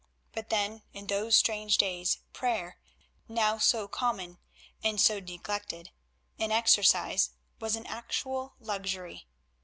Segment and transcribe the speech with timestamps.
[0.33, 2.79] But then in those strange days prayer,
[3.27, 4.39] now so common
[4.83, 5.91] (and so neglected)
[6.39, 9.27] an exercise, was an actual luxury.